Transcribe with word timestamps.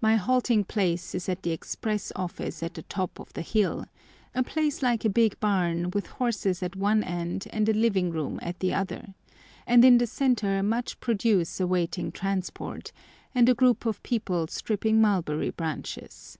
My 0.00 0.14
halting 0.14 0.62
place 0.66 1.12
is 1.12 1.28
at 1.28 1.42
the 1.42 1.50
express 1.50 2.12
office 2.14 2.62
at 2.62 2.74
the 2.74 2.84
top 2.84 3.18
of 3.18 3.32
the 3.32 3.42
hill—a 3.42 4.44
place 4.44 4.80
like 4.80 5.04
a 5.04 5.08
big 5.10 5.40
barn, 5.40 5.90
with 5.90 6.06
horses 6.06 6.62
at 6.62 6.76
one 6.76 7.02
end 7.02 7.48
and 7.50 7.68
a 7.68 7.72
living 7.72 8.12
room 8.12 8.38
at 8.42 8.60
the 8.60 8.72
other, 8.72 9.16
and 9.66 9.84
in 9.84 9.98
the 9.98 10.06
centre 10.06 10.62
much 10.62 11.00
produce 11.00 11.58
awaiting 11.58 12.12
transport, 12.12 12.92
and 13.34 13.48
a 13.48 13.54
group 13.54 13.84
of 13.86 14.00
people 14.04 14.46
stripping 14.46 15.00
mulberry 15.00 15.50
branches. 15.50 16.38